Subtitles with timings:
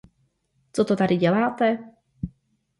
[0.71, 1.91] Co to tady děláte?